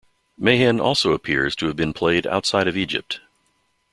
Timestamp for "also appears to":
0.81-1.67